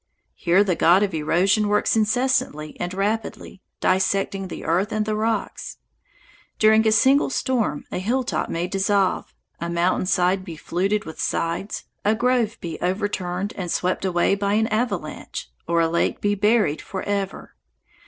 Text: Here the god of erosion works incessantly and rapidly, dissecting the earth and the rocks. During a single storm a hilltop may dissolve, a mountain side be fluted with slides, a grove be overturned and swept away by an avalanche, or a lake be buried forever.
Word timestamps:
Here 0.33 0.63
the 0.63 0.73
god 0.73 1.03
of 1.03 1.13
erosion 1.13 1.67
works 1.67 1.95
incessantly 1.95 2.75
and 2.79 2.91
rapidly, 2.91 3.61
dissecting 3.81 4.47
the 4.47 4.65
earth 4.65 4.91
and 4.91 5.05
the 5.05 5.15
rocks. 5.15 5.77
During 6.57 6.87
a 6.87 6.91
single 6.91 7.29
storm 7.29 7.85
a 7.91 7.99
hilltop 7.99 8.49
may 8.49 8.65
dissolve, 8.67 9.31
a 9.59 9.69
mountain 9.69 10.07
side 10.07 10.43
be 10.43 10.57
fluted 10.57 11.05
with 11.05 11.19
slides, 11.21 11.83
a 12.03 12.15
grove 12.15 12.57
be 12.61 12.79
overturned 12.81 13.53
and 13.55 13.69
swept 13.71 14.03
away 14.03 14.33
by 14.33 14.53
an 14.55 14.65
avalanche, 14.69 15.51
or 15.67 15.81
a 15.81 15.87
lake 15.87 16.19
be 16.19 16.33
buried 16.33 16.81
forever. 16.81 17.53